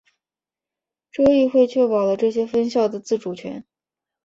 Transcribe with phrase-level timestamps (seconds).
[1.11, 3.63] 州议会确保了这些分校的自主权。